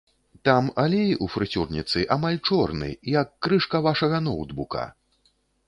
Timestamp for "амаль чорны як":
2.17-3.27